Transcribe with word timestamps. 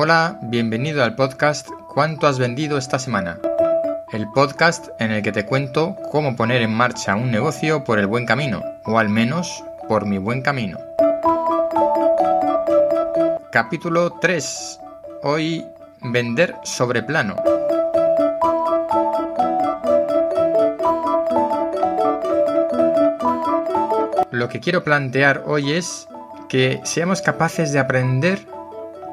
Hola, 0.00 0.38
bienvenido 0.42 1.02
al 1.02 1.16
podcast 1.16 1.68
¿Cuánto 1.88 2.26
has 2.26 2.38
vendido 2.38 2.78
esta 2.78 2.98
semana? 2.98 3.38
El 4.12 4.30
podcast 4.30 4.88
en 5.00 5.10
el 5.10 5.22
que 5.22 5.32
te 5.32 5.44
cuento 5.44 5.96
cómo 6.12 6.36
poner 6.36 6.62
en 6.62 6.72
marcha 6.72 7.16
un 7.16 7.30
negocio 7.30 7.84
por 7.84 7.98
el 7.98 8.06
buen 8.06 8.24
camino, 8.24 8.62
o 8.84 8.98
al 8.98 9.08
menos 9.08 9.64
por 9.88 10.06
mi 10.06 10.18
buen 10.18 10.42
camino. 10.42 10.78
Capítulo 13.50 14.12
3. 14.20 14.80
Hoy 15.24 15.66
vender 16.00 16.54
sobre 16.62 17.02
plano. 17.02 17.34
Lo 24.38 24.48
que 24.48 24.60
quiero 24.60 24.84
plantear 24.84 25.42
hoy 25.46 25.72
es 25.72 26.06
que 26.48 26.80
seamos 26.84 27.22
capaces 27.22 27.72
de 27.72 27.80
aprender 27.80 28.38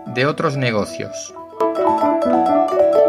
de 0.05 0.27
otros 0.27 0.55
negocios. 0.55 1.34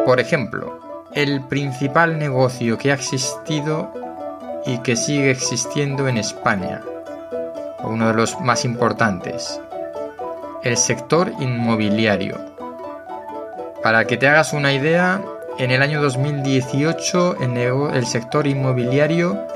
Por 0.06 0.18
ejemplo, 0.18 1.04
el 1.12 1.44
principal 1.44 2.18
negocio 2.18 2.78
que 2.78 2.90
ha 2.90 2.94
existido 2.94 3.92
y 4.64 4.78
que 4.78 4.96
sigue 4.96 5.30
existiendo 5.30 6.08
en 6.08 6.16
España, 6.16 6.80
uno 7.84 8.08
de 8.08 8.14
los 8.14 8.40
más 8.40 8.64
importantes, 8.64 9.60
el 10.62 10.78
sector 10.78 11.30
inmobiliario. 11.38 12.40
Para 13.82 14.06
que 14.06 14.16
te 14.16 14.26
hagas 14.26 14.54
una 14.54 14.72
idea, 14.72 15.22
en 15.58 15.70
el 15.70 15.82
año 15.82 16.00
2018 16.00 17.36
el 17.92 18.06
sector 18.06 18.46
inmobiliario 18.46 19.46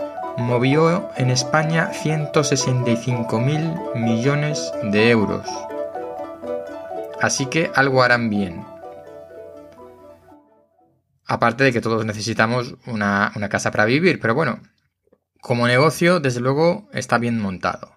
movió 0.41 1.11
en 1.17 1.31
España 1.31 1.93
165 1.93 3.41
mil 3.41 3.75
millones 3.95 4.73
de 4.83 5.11
euros. 5.11 5.47
Así 7.21 7.47
que 7.47 7.71
algo 7.75 8.03
harán 8.03 8.31
bien. 8.31 8.65
Aparte 11.27 11.65
de 11.65 11.73
que 11.73 11.81
todos 11.81 12.05
necesitamos 12.05 12.75
una, 12.87 13.33
una 13.37 13.49
casa 13.49 13.71
para 13.71 13.85
vivir, 13.85 14.19
pero 14.19 14.35
bueno, 14.35 14.61
como 15.41 15.67
negocio, 15.67 16.21
desde 16.21 16.41
luego, 16.41 16.89
está 16.93 17.19
bien 17.19 17.41
montado. 17.41 17.97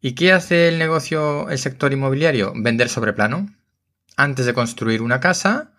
¿Y 0.00 0.14
qué 0.14 0.32
hace 0.32 0.68
el 0.68 0.78
negocio, 0.78 1.48
el 1.48 1.58
sector 1.58 1.92
inmobiliario? 1.92 2.52
Vender 2.54 2.88
sobre 2.88 3.12
plano. 3.12 3.48
Antes 4.16 4.46
de 4.46 4.54
construir 4.54 5.02
una 5.02 5.20
casa, 5.20 5.72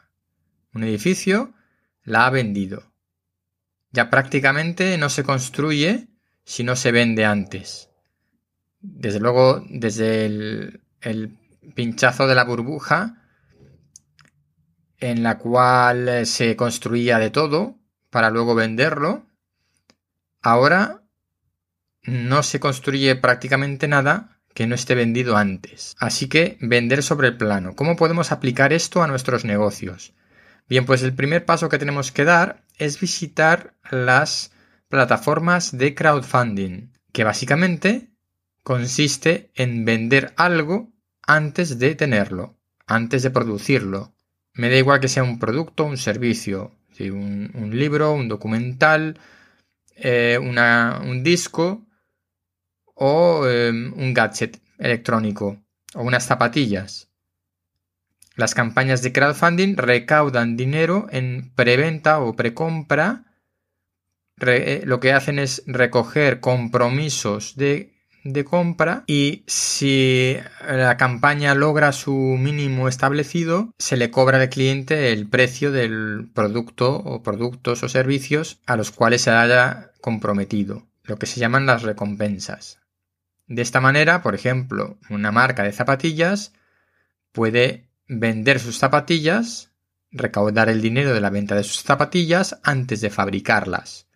un 0.74 0.84
edificio, 0.84 1.54
la 2.04 2.26
ha 2.26 2.30
vendido. 2.30 2.84
Ya 3.92 4.10
prácticamente 4.10 4.98
no 4.98 5.10
se 5.10 5.24
construye 5.24 6.08
si 6.44 6.64
no 6.64 6.76
se 6.76 6.92
vende 6.92 7.26
antes. 7.26 7.90
Desde 8.80 9.20
luego, 9.20 9.64
desde 9.70 10.26
el, 10.26 10.82
el 11.02 11.38
pinchazo 11.76 12.28
de 12.28 12.36
la 12.36 12.44
burbuja, 12.44 13.24
en 15.00 15.24
la 15.24 15.38
cual 15.38 16.26
se 16.26 16.56
construía 16.56 17.20
de 17.20 17.30
todo 17.30 17.78
para 18.10 18.30
luego 18.30 18.56
venderlo, 18.56 19.26
ahora 20.42 21.04
no 22.04 22.42
se 22.44 22.60
construye 22.60 23.16
prácticamente 23.16 23.88
nada 23.88 24.40
que 24.54 24.66
no 24.66 24.74
esté 24.74 24.96
vendido 24.96 25.38
antes. 25.38 25.96
Así 26.00 26.28
que 26.28 26.58
vender 26.62 27.04
sobre 27.04 27.28
el 27.28 27.38
plano. 27.38 27.76
¿Cómo 27.76 27.96
podemos 27.96 28.32
aplicar 28.32 28.74
esto 28.74 29.04
a 29.04 29.08
nuestros 29.08 29.46
negocios? 29.46 30.14
Bien, 30.68 30.86
pues 30.86 31.04
el 31.04 31.14
primer 31.14 31.46
paso 31.46 31.70
que 31.70 31.78
tenemos 31.78 32.12
que 32.12 32.24
dar 32.24 32.64
es 32.78 33.00
visitar 33.00 33.76
las 33.90 34.52
plataformas 34.88 35.78
de 35.78 35.96
crowdfunding, 35.96 36.94
que 37.12 37.24
básicamente 37.24 38.10
consiste 38.64 39.52
en 39.56 39.86
vender 39.86 40.34
algo 40.38 40.94
antes 41.22 41.80
de 41.80 41.96
tenerlo, 41.96 42.58
antes 42.86 43.24
de 43.24 43.32
producirlo. 43.32 44.14
Me 44.54 44.70
da 44.70 44.78
igual 44.78 45.00
que 45.00 45.08
sea 45.08 45.24
un 45.24 45.40
producto 45.40 45.86
un 45.86 45.98
servicio, 45.98 46.72
un, 47.00 47.70
libro, 47.74 48.14
un 48.14 48.28
documental, 48.28 49.20
eh, 49.96 50.40
un 50.40 51.24
disco, 51.24 51.88
o 52.98 53.46
em, 53.48 53.94
un 53.94 54.14
gadget 54.14 54.60
electrónico 54.80 55.64
o 55.94 56.02
unas 56.02 56.26
zapatillas. 56.26 57.07
Las 58.38 58.54
campañas 58.54 59.02
de 59.02 59.12
crowdfunding 59.12 59.78
recaudan 59.78 60.58
dinero 60.58 61.08
en 61.10 61.52
preventa 61.56 62.20
o 62.20 62.36
precompra. 62.36 63.24
Eh, 64.40 64.84
lo 64.86 65.00
que 65.00 65.12
hacen 65.12 65.40
es 65.40 65.64
recoger 65.66 66.40
compromisos 66.40 67.56
de, 67.56 67.96
de 68.24 68.46
compra 68.46 69.04
y 69.08 69.44
si 69.48 70.38
la 70.70 70.98
campaña 70.98 71.56
logra 71.56 71.92
su 71.92 72.14
mínimo 72.14 72.88
establecido, 72.88 73.74
se 73.80 73.98
le 73.98 74.12
cobra 74.12 74.40
al 74.40 74.50
cliente 74.50 75.12
el 75.14 75.28
precio 75.28 75.72
del 75.72 76.30
producto 76.32 76.96
o 76.96 77.24
productos 77.24 77.82
o 77.82 77.90
servicios 77.90 78.62
a 78.68 78.76
los 78.76 78.92
cuales 78.92 79.24
se 79.24 79.32
haya 79.32 79.94
comprometido, 80.00 80.86
lo 81.06 81.18
que 81.18 81.26
se 81.26 81.40
llaman 81.40 81.66
las 81.66 81.82
recompensas. 81.82 82.82
De 83.48 83.64
esta 83.64 83.82
manera, 83.82 84.22
por 84.22 84.36
ejemplo, 84.36 85.00
una 85.10 85.32
marca 85.32 85.64
de 85.64 85.72
zapatillas 85.72 86.54
puede 87.32 87.87
vender 88.08 88.60
sus 88.60 88.78
zapatillas, 88.78 89.72
recaudar 90.12 90.70
el 90.70 90.82
dinero 90.82 91.14
de 91.14 91.22
la 91.22 91.30
venta 91.30 91.56
de 91.56 91.64
sus 91.64 91.84
zapatillas 91.84 92.60
antes 92.64 93.02
de 93.02 93.10
fabricarlas, 93.10 94.08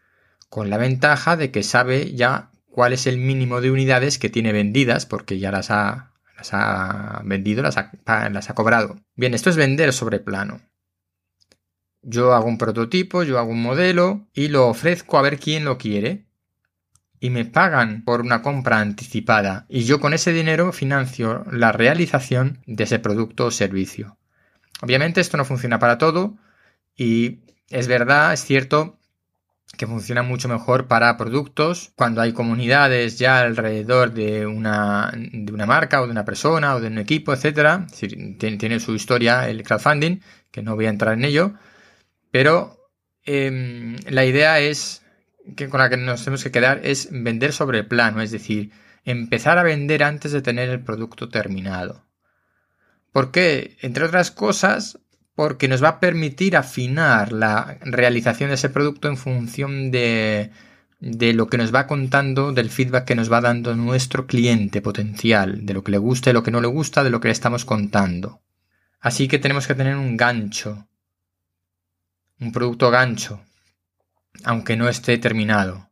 con 0.50 0.70
la 0.70 0.78
ventaja 0.78 1.38
de 1.38 1.52
que 1.52 1.64
sabe 1.64 2.14
ya 2.14 2.52
cuál 2.70 2.94
es 2.94 3.08
el 3.08 3.18
mínimo 3.18 3.62
de 3.62 3.72
unidades 3.72 4.18
que 4.18 4.30
tiene 4.30 4.54
vendidas 4.54 5.06
porque 5.06 5.40
ya 5.40 5.52
las 5.52 5.70
ha, 5.72 6.12
vendido, 7.24 7.64
las 7.64 7.78
ha, 7.78 7.92
las 8.30 8.50
ha 8.50 8.56
cobrado. 8.56 9.00
Bien, 9.16 9.34
esto 9.34 9.50
es 9.50 9.58
vender 9.58 9.94
sobre 9.94 10.20
plano. 10.20 10.62
Yo 12.02 12.34
hago 12.34 12.48
un 12.48 12.58
prototipo, 12.58 13.24
yo 13.24 13.38
hago 13.38 13.52
un 13.52 13.62
modelo 13.62 14.28
y 14.34 14.48
lo 14.48 14.68
ofrezco 14.68 15.20
a 15.20 15.22
ver 15.22 15.38
quién 15.38 15.66
lo 15.66 15.78
quiere 15.78 16.31
y 17.24 17.30
me 17.30 17.46
pagan 17.46 18.04
por 18.04 18.20
una 18.20 18.42
compra 18.42 18.80
anticipada 18.80 19.66
y 19.70 19.84
yo 19.84 20.00
con 20.02 20.14
ese 20.14 20.34
dinero 20.34 20.74
financio 20.74 21.46
la 21.52 21.72
realización 21.72 22.60
de 22.66 22.84
ese 22.84 22.98
producto 22.98 23.46
o 23.46 23.52
servicio. 23.52 24.18
Obviamente 24.82 25.22
esto 25.22 25.38
no 25.38 25.46
funciona 25.46 25.78
para 25.78 26.00
todo 26.00 26.36
y 26.98 27.42
es 27.70 27.88
verdad, 27.88 28.34
es 28.34 28.44
cierto 28.44 28.98
que 29.78 29.86
funciona 29.86 30.24
mucho 30.24 30.50
mejor 30.50 30.88
para 30.88 31.16
productos 31.16 31.94
cuando 31.96 32.22
hay 32.22 32.34
comunidades 32.34 33.20
ya 33.20 33.40
alrededor 33.42 34.14
de 34.14 34.48
una, 34.48 35.14
de 35.16 35.54
una 35.54 35.68
marca 35.68 36.02
o 36.02 36.08
de 36.08 36.12
una 36.12 36.26
persona 36.26 36.76
o 36.76 36.82
de 36.82 36.88
un 36.88 36.98
equipo, 36.98 37.34
etcétera. 37.34 37.86
Tiene, 38.40 38.80
su 38.80 38.96
historia 38.96 39.48
el 39.48 39.64
crowdfunding, 39.64 40.20
que 40.50 40.64
no 40.64 40.76
voy 40.76 40.88
a 40.88 40.90
entrar 40.90 41.14
en 41.14 41.24
ello, 41.24 41.54
pero 42.32 42.90
em, 43.24 43.96
la 44.10 44.26
idea 44.26 44.60
es 44.60 45.02
que 45.56 45.70
con 45.70 45.80
la 45.80 45.90
que 45.90 45.98
nos 45.98 46.24
tenemos 46.24 46.44
que 46.44 46.52
quedar 46.52 46.82
es 46.84 47.10
vender 47.12 47.54
sobre 47.54 47.84
plano, 47.84 48.22
es 48.22 48.32
decir, 48.32 48.72
empezar 49.04 49.58
a 49.58 49.64
vender 49.64 50.04
antes 50.04 50.32
de 50.32 50.42
tener 50.42 50.70
el 50.70 50.84
producto 50.84 51.30
terminado. 51.30 52.06
¿Por 53.12 53.32
qué? 53.32 53.78
Entre 53.82 54.06
otras 54.06 54.32
cosas, 54.32 55.00
porque 55.36 55.68
nos 55.68 55.84
va 55.84 55.90
a 55.90 56.00
permitir 56.00 56.56
afinar 56.56 57.32
la 57.32 57.78
realización 57.82 58.50
de 58.50 58.56
ese 58.56 58.70
producto 58.70 59.08
en 59.08 59.18
función 59.18 59.92
de, 59.92 60.52
de 61.00 61.34
lo 61.34 61.48
que 61.48 61.58
nos 61.58 61.74
va 61.74 61.88
contando, 61.88 62.54
del 62.54 62.70
feedback 62.70 63.06
que 63.06 63.16
nos 63.16 63.32
va 63.32 63.42
dando 63.42 63.76
nuestro 63.76 64.28
cliente 64.28 64.82
potencial, 64.82 65.66
de 65.66 65.74
lo 65.74 65.84
que 65.84 65.92
le 65.92 65.98
gusta 65.98 66.30
y 66.30 66.34
lo 66.34 66.44
que 66.44 66.52
no 66.52 66.62
le 66.62 66.68
gusta, 66.68 67.04
de 67.04 67.10
lo 67.10 67.20
que 67.20 67.28
le 67.28 67.34
estamos 67.34 67.66
contando. 67.66 68.42
Así 69.00 69.28
que 69.28 69.40
tenemos 69.40 69.68
que 69.68 69.76
tener 69.76 69.96
un 69.96 70.16
gancho, 70.16 70.88
un 72.40 72.52
producto 72.52 72.92
gancho, 72.92 73.42
aunque 74.44 74.78
no 74.78 74.90
esté 74.90 75.18
terminado. 75.18 75.92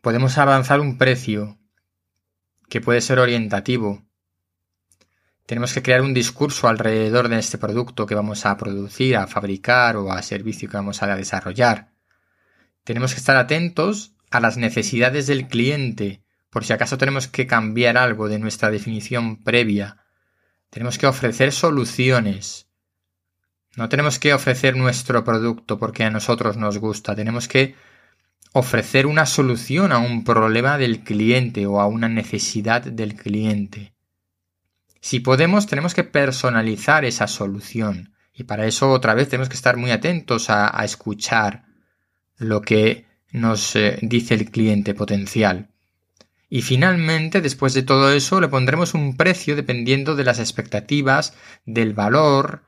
Podemos 0.00 0.38
avanzar 0.38 0.80
un 0.80 0.98
precio 0.98 1.58
que 2.68 2.80
puede 2.80 3.00
ser 3.00 3.18
orientativo. 3.18 4.04
Tenemos 5.46 5.72
que 5.72 5.82
crear 5.82 6.02
un 6.02 6.14
discurso 6.14 6.68
alrededor 6.68 7.28
de 7.28 7.38
este 7.38 7.58
producto 7.58 8.06
que 8.06 8.14
vamos 8.14 8.46
a 8.46 8.56
producir, 8.56 9.16
a 9.16 9.26
fabricar 9.26 9.96
o 9.96 10.10
a 10.12 10.22
servicio 10.22 10.68
que 10.68 10.76
vamos 10.76 11.02
a 11.02 11.14
desarrollar. 11.16 11.92
Tenemos 12.84 13.14
que 13.14 13.20
estar 13.20 13.36
atentos 13.36 14.14
a 14.30 14.40
las 14.40 14.56
necesidades 14.56 15.26
del 15.26 15.48
cliente, 15.48 16.24
por 16.50 16.64
si 16.64 16.72
acaso 16.72 16.98
tenemos 16.98 17.28
que 17.28 17.46
cambiar 17.46 17.96
algo 17.96 18.28
de 18.28 18.38
nuestra 18.38 18.70
definición 18.70 19.42
previa. 19.42 20.04
Tenemos 20.70 20.98
que 20.98 21.06
ofrecer 21.06 21.52
soluciones 21.52 22.65
no 23.76 23.88
tenemos 23.90 24.18
que 24.18 24.32
ofrecer 24.32 24.74
nuestro 24.74 25.22
producto 25.22 25.78
porque 25.78 26.04
a 26.04 26.10
nosotros 26.10 26.56
nos 26.56 26.78
gusta, 26.78 27.14
tenemos 27.14 27.46
que 27.46 27.74
ofrecer 28.52 29.06
una 29.06 29.26
solución 29.26 29.92
a 29.92 29.98
un 29.98 30.24
problema 30.24 30.78
del 30.78 31.04
cliente 31.04 31.66
o 31.66 31.78
a 31.80 31.86
una 31.86 32.08
necesidad 32.08 32.82
del 32.82 33.14
cliente. 33.14 33.92
Si 35.00 35.20
podemos, 35.20 35.66
tenemos 35.66 35.94
que 35.94 36.04
personalizar 36.04 37.04
esa 37.04 37.26
solución. 37.26 38.14
Y 38.32 38.44
para 38.44 38.66
eso 38.66 38.90
otra 38.90 39.14
vez 39.14 39.28
tenemos 39.28 39.50
que 39.50 39.56
estar 39.56 39.76
muy 39.76 39.90
atentos 39.90 40.48
a, 40.48 40.82
escuchar 40.84 41.64
lo 42.38 42.62
que 42.62 43.04
nos 43.30 43.76
eh, 43.76 43.98
dice 44.00 44.34
el 44.34 44.50
cliente 44.50 44.94
potencial. 44.94 45.68
Y 46.48 46.62
finalmente, 46.62 47.42
después 47.42 47.74
de 47.74 47.82
todo 47.82 48.12
eso, 48.12 48.40
le 48.40 48.48
pondremos 48.48 48.94
un 48.94 49.16
precio 49.16 49.54
dependiendo 49.54 50.16
de 50.16 50.24
las 50.24 50.38
expectativas, 50.38 51.34
del 51.66 51.92
valor 51.92 52.62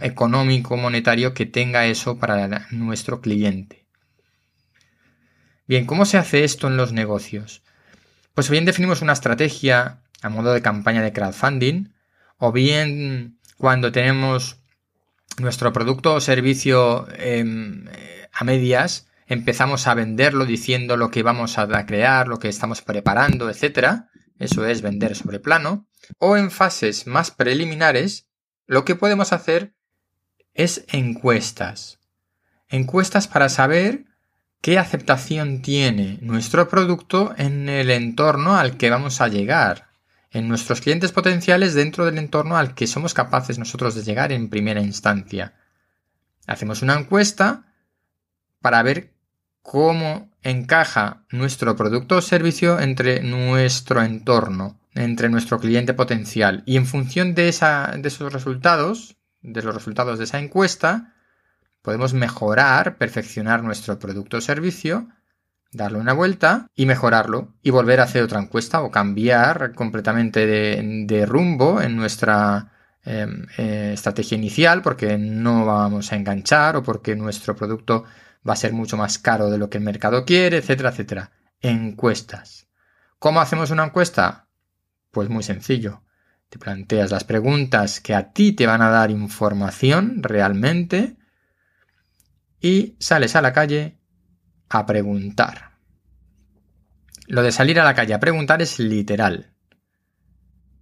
económico, 0.00 0.76
monetario 0.76 1.34
que 1.34 1.46
tenga 1.46 1.86
eso 1.86 2.18
para 2.18 2.66
nuestro 2.70 3.20
cliente. 3.20 3.86
Bien, 5.66 5.84
¿cómo 5.84 6.06
se 6.06 6.16
hace 6.16 6.44
esto 6.44 6.68
en 6.68 6.76
los 6.76 6.92
negocios? 6.92 7.62
Pues 8.34 8.48
bien 8.48 8.64
definimos 8.64 9.02
una 9.02 9.12
estrategia 9.12 10.00
a 10.22 10.28
modo 10.28 10.52
de 10.52 10.62
campaña 10.62 11.02
de 11.02 11.12
crowdfunding, 11.12 11.92
o 12.38 12.52
bien 12.52 13.38
cuando 13.56 13.92
tenemos 13.92 14.62
nuestro 15.38 15.72
producto 15.72 16.14
o 16.14 16.20
servicio 16.20 17.06
em, 17.16 17.84
a 18.32 18.44
medias, 18.44 19.08
empezamos 19.26 19.86
a 19.86 19.94
venderlo 19.94 20.46
diciendo 20.46 20.96
lo 20.96 21.10
que 21.10 21.22
vamos 21.22 21.58
a 21.58 21.86
crear, 21.86 22.28
lo 22.28 22.38
que 22.38 22.48
estamos 22.48 22.82
preparando, 22.82 23.50
etc. 23.50 24.04
Eso 24.38 24.66
es 24.66 24.82
vender 24.82 25.14
sobre 25.14 25.40
plano. 25.40 25.86
O 26.18 26.36
en 26.36 26.50
fases 26.50 27.06
más 27.06 27.30
preliminares, 27.30 28.28
lo 28.68 28.84
que 28.84 28.94
podemos 28.94 29.32
hacer 29.32 29.74
es 30.54 30.84
encuestas. 30.92 31.98
Encuestas 32.68 33.26
para 33.26 33.48
saber 33.48 34.04
qué 34.60 34.78
aceptación 34.78 35.62
tiene 35.62 36.18
nuestro 36.20 36.68
producto 36.68 37.34
en 37.38 37.68
el 37.70 37.90
entorno 37.90 38.56
al 38.56 38.76
que 38.76 38.90
vamos 38.90 39.20
a 39.22 39.28
llegar, 39.28 39.88
en 40.30 40.48
nuestros 40.48 40.82
clientes 40.82 41.12
potenciales 41.12 41.72
dentro 41.72 42.04
del 42.04 42.18
entorno 42.18 42.58
al 42.58 42.74
que 42.74 42.86
somos 42.86 43.14
capaces 43.14 43.58
nosotros 43.58 43.94
de 43.94 44.02
llegar 44.02 44.32
en 44.32 44.50
primera 44.50 44.82
instancia. 44.82 45.54
Hacemos 46.46 46.82
una 46.82 46.98
encuesta 46.98 47.72
para 48.60 48.82
ver 48.82 49.14
cómo 49.62 50.30
encaja 50.42 51.24
nuestro 51.30 51.74
producto 51.74 52.16
o 52.16 52.22
servicio 52.22 52.78
entre 52.80 53.22
nuestro 53.22 54.02
entorno, 54.02 54.78
entre 54.94 55.28
nuestro 55.28 55.58
cliente 55.58 55.94
potencial. 55.94 56.62
Y 56.66 56.76
en 56.76 56.86
función 56.86 57.34
de, 57.34 57.48
esos 57.48 58.32
resultados, 58.32 59.16
de 59.42 59.62
los 59.62 59.74
resultados 59.74 60.18
de 60.18 60.24
esa 60.24 60.38
encuesta, 60.38 61.14
podemos 61.82 62.14
mejorar, 62.14 62.98
perfeccionar 62.98 63.62
nuestro 63.62 63.98
producto 63.98 64.38
o 64.38 64.40
servicio, 64.40 65.08
darle 65.72 65.98
una 65.98 66.12
vuelta 66.12 66.68
y 66.74 66.86
mejorarlo 66.86 67.54
y 67.62 67.70
volver 67.70 68.00
a 68.00 68.04
hacer 68.04 68.22
otra 68.22 68.40
encuesta 68.40 68.82
o 68.82 68.90
cambiar 68.90 69.74
completamente 69.74 70.46
de, 70.46 71.26
rumbo 71.26 71.80
en 71.80 71.96
nuestra 71.96 72.72
em, 73.04 73.46
eh, 73.58 73.92
estrategia 73.94 74.36
inicial 74.36 74.82
porque 74.82 75.18
no 75.18 75.66
vamos 75.66 76.12
a 76.12 76.16
enganchar 76.16 76.76
o 76.76 76.82
porque 76.82 77.14
nuestro 77.14 77.54
producto 77.54 78.04
va 78.48 78.54
a 78.54 78.56
ser 78.56 78.72
mucho 78.72 78.96
más 78.96 79.18
caro 79.18 79.50
de 79.50 79.58
lo 79.58 79.68
que 79.68 79.78
el 79.78 79.84
mercado 79.84 80.24
quiere, 80.24 80.58
etcétera, 80.58 80.90
etcétera. 80.90 81.32
Encuestas. 81.60 82.68
¿Cómo 83.18 83.40
hacemos 83.40 83.70
una 83.70 83.84
encuesta? 83.84 84.47
Pues 85.18 85.30
muy 85.30 85.42
sencillo. 85.42 86.04
Te 86.48 86.60
planteas 86.60 87.10
las 87.10 87.24
preguntas 87.24 88.00
que 88.00 88.14
a 88.14 88.32
ti 88.32 88.52
te 88.52 88.68
van 88.68 88.82
a 88.82 88.88
dar 88.88 89.10
información 89.10 90.22
realmente 90.22 91.16
y 92.60 92.94
sales 93.00 93.34
a 93.34 93.42
la 93.42 93.52
calle 93.52 93.98
a 94.68 94.86
preguntar. 94.86 95.72
Lo 97.26 97.42
de 97.42 97.50
salir 97.50 97.80
a 97.80 97.84
la 97.84 97.96
calle 97.96 98.14
a 98.14 98.20
preguntar 98.20 98.62
es 98.62 98.78
literal. 98.78 99.56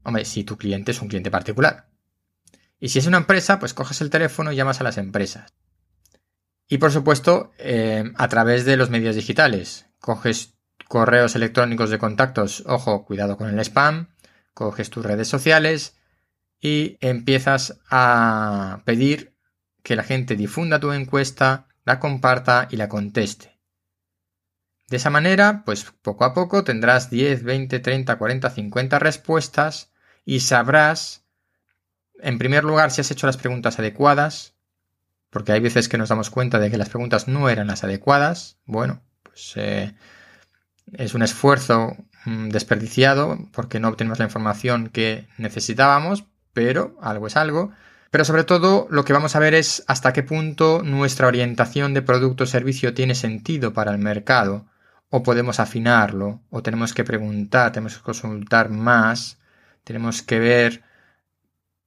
Hombre, 0.02 0.26
si 0.26 0.44
tu 0.44 0.58
cliente 0.58 0.90
es 0.90 1.00
un 1.00 1.08
cliente 1.08 1.30
particular. 1.30 1.88
Y 2.78 2.90
si 2.90 2.98
es 2.98 3.06
una 3.06 3.16
empresa, 3.16 3.58
pues 3.58 3.72
coges 3.72 4.02
el 4.02 4.10
teléfono 4.10 4.52
y 4.52 4.56
llamas 4.56 4.82
a 4.82 4.84
las 4.84 4.98
empresas. 4.98 5.54
Y 6.68 6.76
por 6.76 6.92
supuesto, 6.92 7.52
eh, 7.56 8.04
a 8.14 8.28
través 8.28 8.66
de 8.66 8.76
los 8.76 8.90
medios 8.90 9.16
digitales. 9.16 9.86
Coges 9.98 10.56
correos 10.88 11.34
electrónicos 11.34 11.90
de 11.90 11.98
contactos, 11.98 12.62
ojo, 12.66 13.04
cuidado 13.04 13.36
con 13.36 13.48
el 13.48 13.58
spam, 13.60 14.08
coges 14.56 14.88
tus 14.88 15.04
redes 15.04 15.28
sociales 15.28 15.96
y 16.62 16.96
empiezas 17.02 17.78
a 17.90 18.80
pedir 18.86 19.36
que 19.82 19.96
la 19.96 20.02
gente 20.02 20.34
difunda 20.34 20.80
tu 20.80 20.92
encuesta, 20.92 21.68
la 21.84 22.00
comparta 22.00 22.66
y 22.70 22.76
la 22.76 22.88
conteste. 22.88 23.60
De 24.88 24.96
esa 24.96 25.10
manera, 25.10 25.62
pues 25.66 25.84
poco 26.00 26.24
a 26.24 26.32
poco 26.32 26.64
tendrás 26.64 27.10
10, 27.10 27.42
20, 27.44 27.80
30, 27.80 28.16
40, 28.16 28.48
50 28.48 28.98
respuestas 28.98 29.92
y 30.24 30.40
sabrás, 30.40 31.26
en 32.18 32.38
primer 32.38 32.64
lugar, 32.64 32.90
si 32.90 33.02
has 33.02 33.10
hecho 33.10 33.26
las 33.26 33.36
preguntas 33.36 33.78
adecuadas, 33.78 34.54
porque 35.28 35.52
hay 35.52 35.60
veces 35.60 35.90
que 35.90 35.98
nos 35.98 36.08
damos 36.08 36.30
cuenta 36.30 36.58
de 36.58 36.70
que 36.70 36.78
las 36.78 36.88
preguntas 36.88 37.28
no 37.28 37.50
eran 37.50 37.66
las 37.66 37.84
adecuadas. 37.84 38.58
Bueno, 38.64 39.02
pues 39.22 39.52
eh, 39.56 39.94
es 40.94 41.12
un 41.12 41.20
esfuerzo 41.20 41.94
desperdiciado 42.26 43.38
porque 43.52 43.81
no 43.81 43.88
obtenemos 43.88 44.19
la 44.19 44.25
información 44.26 44.88
que 44.88 45.28
necesitábamos, 45.38 46.25
pero 46.52 46.96
algo 47.00 47.26
es 47.26 47.37
algo. 47.37 47.73
Pero 48.11 48.25
sobre 48.25 48.44
todo 48.44 48.87
lo 48.90 49.05
que 49.05 49.12
vamos 49.12 49.37
a 49.37 49.38
ver 49.38 49.55
es 49.55 49.84
hasta 49.87 50.12
qué 50.12 50.23
punto 50.23 50.82
nuestra 50.82 51.26
orientación 51.26 51.94
de 51.94 52.02
producto 52.02 52.44
o 52.44 52.46
servicio 52.46 52.94
tiene 52.94 53.14
sentido 53.14 53.73
para 53.73 53.93
el 53.93 53.99
mercado, 53.99 54.67
o 55.11 55.23
podemos 55.23 55.61
afinarlo, 55.61 56.40
o 56.50 56.62
tenemos 56.62 56.93
que 56.93 57.05
preguntar, 57.05 57.73
tenemos 57.73 57.96
que 57.96 58.02
consultar 58.02 58.70
más, 58.70 59.38
tenemos 59.84 60.23
que 60.23 60.38
ver 60.38 60.82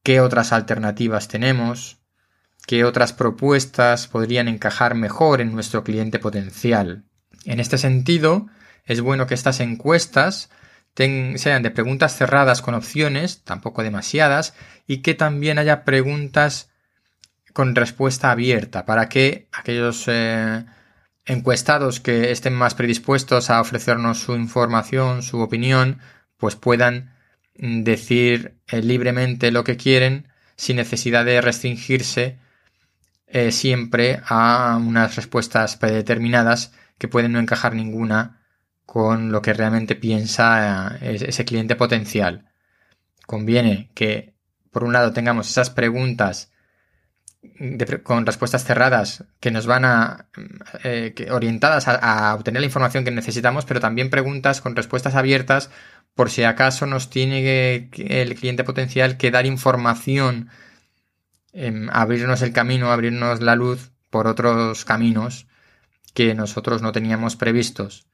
qué 0.04 0.22
otras 0.22 0.54
alternativas 0.54 1.28
tenemos, 1.28 2.00
qué 2.66 2.86
otras 2.86 3.14
propuestas 3.14 4.08
podrían 4.08 4.48
encajar 4.48 4.96
mejor 4.96 5.42
en 5.42 5.54
nuestro 5.54 5.84
cliente 5.84 6.20
potencial. 6.20 7.04
En 7.46 7.60
este 7.60 7.78
sentido, 7.78 8.48
es 8.90 9.02
bueno 9.02 9.28
que 9.28 9.36
estas 9.36 9.60
encuestas 9.60 10.50
sean 10.96 11.64
de 11.64 11.72
preguntas 11.72 12.18
cerradas 12.18 12.62
con 12.62 12.74
opciones, 12.74 13.44
tampoco 13.44 13.84
demasiadas, 13.84 14.54
y 14.86 14.98
que 14.98 15.14
también 15.14 15.60
haya 15.60 15.86
preguntas 15.86 16.72
con 17.54 17.76
respuesta 17.76 18.32
abierta 18.32 18.86
para 18.86 19.08
que 19.08 19.48
aquellos 19.54 20.06
eh, 20.08 20.66
encuestados 21.26 22.00
que 22.00 22.32
estén 22.32 22.54
más 22.54 22.74
predispuestos 22.74 23.50
a 23.50 23.62
ofrecernos 23.62 24.20
su 24.20 24.36
información, 24.36 25.22
su 25.22 25.40
opinión, 25.40 26.00
pues 26.38 26.56
puedan 26.56 27.14
mm, 27.58 27.84
decir 27.84 28.56
eh, 28.68 28.82
libremente 28.82 29.52
lo 29.52 29.64
que 29.64 29.78
quieren 29.78 30.28
sin 30.56 30.78
necesidad 30.78 31.26
de 31.26 31.42
restringirse 31.42 32.40
eh, 33.28 33.52
siempre 33.52 34.20
a 34.26 34.78
unas 34.82 35.16
respuestas 35.16 35.78
predeterminadas 35.78 36.74
que 36.98 37.08
pueden 37.08 37.32
no 37.32 37.40
encajar 37.40 37.76
ninguna 37.76 38.39
con 38.90 39.32
lo 39.32 39.42
que 39.42 39.54
realmente 39.54 39.96
piensa 39.96 40.98
eh, 41.02 41.18
ese 41.28 41.46
cliente 41.46 41.76
potencial. 41.76 42.50
Conviene 43.28 43.92
que, 43.94 44.34
por 44.72 44.84
un 44.84 44.94
lado, 44.94 45.14
tengamos 45.14 45.50
esas 45.50 45.70
preguntas 45.70 46.52
con 48.04 48.26
respuestas 48.26 48.66
cerradas 48.66 49.24
que 49.40 49.52
nos 49.52 49.66
van 49.66 49.86
a 49.86 50.28
eh, 50.84 51.14
orientadas 51.32 51.88
a, 51.88 52.36
obtener 52.36 52.62
la 52.62 52.66
información 52.66 53.06
que 53.06 53.12
necesitamos, 53.12 53.64
pero 53.66 53.80
también 53.80 54.10
preguntas 54.10 54.60
con 54.60 54.76
respuestas 54.76 55.16
abiertas 55.16 55.70
por 56.16 56.30
si 56.30 56.44
acaso 56.44 56.86
nos 56.86 57.10
tiene 57.10 57.90
el 57.94 58.36
cliente 58.36 58.66
potencial 58.66 59.16
que 59.16 59.32
dar 59.32 59.46
información 59.46 60.50
Em, 61.52 61.90
abrirnos 61.92 62.42
el 62.44 62.54
camino, 62.54 62.92
abrirnos 62.92 63.42
la 63.42 63.56
luz 63.56 63.92
por 64.10 64.28
otros 64.28 64.86
caminos 64.86 65.48
que 66.14 66.36
nosotros 66.36 66.82
no 66.82 66.92
teníamos 66.92 67.36
previstos, 67.36 68.08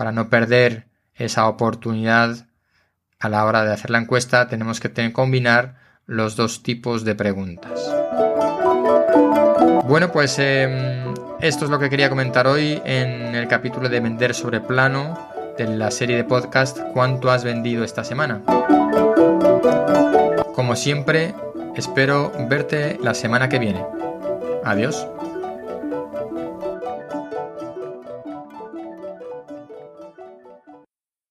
para 0.00 0.12
no 0.12 0.30
perder 0.30 0.86
esa 1.14 1.46
oportunidad 1.46 2.46
a 3.18 3.28
la 3.28 3.44
hora 3.44 3.66
de 3.66 3.74
hacer 3.74 3.90
la 3.90 3.98
encuesta 3.98 4.48
tenemos 4.48 4.80
que 4.80 5.12
combinar 5.12 5.76
los 6.06 6.36
dos 6.36 6.62
tipos 6.62 7.04
de 7.04 7.14
preguntas. 7.14 7.78
Bueno, 9.84 10.10
pues 10.10 10.38
em, 10.38 11.12
esto 11.42 11.66
es 11.66 11.70
lo 11.70 11.78
que 11.78 11.90
quería 11.90 12.08
comentar 12.08 12.46
hoy 12.46 12.80
en 12.86 13.34
el 13.34 13.46
capítulo 13.46 13.90
de 13.90 14.00
Vender 14.00 14.32
sobre 14.34 14.62
plano 14.62 15.18
de 15.58 15.66
la 15.66 15.90
serie 15.90 16.16
de 16.16 16.24
podcast 16.24 16.78
¿Cuánto 16.94 17.30
has 17.30 17.44
vendido 17.44 17.84
esta 17.84 18.02
semana? 18.02 18.40
Como 20.54 20.76
siempre, 20.76 21.34
Espero 21.76 22.32
verte 22.48 22.98
la 23.02 23.12
semana 23.14 23.48
que 23.48 23.58
viene. 23.58 23.84
Adiós. 24.64 25.06